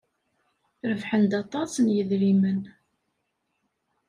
Rebḥen-d 0.89 1.31
aṭas 1.41 1.71
n 1.79 1.85
yidrimen. 1.95 2.61